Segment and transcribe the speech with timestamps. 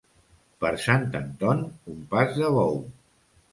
[0.63, 1.63] Per Sant Anton,
[1.95, 2.83] un pas de bou.